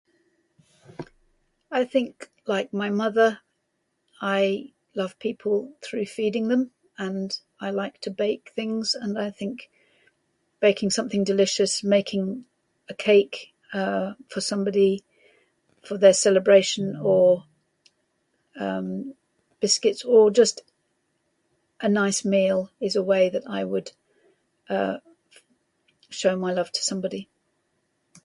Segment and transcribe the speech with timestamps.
[1.69, 3.41] I think like my mother:
[4.19, 6.71] I love people through feeding them.
[6.97, 8.95] And I like to bake things.
[8.95, 9.69] And I think
[10.59, 12.45] baking something delicious, making
[12.89, 15.03] a cake, uh, for somebody,
[15.83, 17.45] for their celebration, or,
[18.59, 19.13] um,
[19.59, 20.61] biscuits, or just
[21.79, 23.91] a nice meal is a way that I would,
[24.67, 24.97] uh,
[26.09, 27.29] show my love to somebody.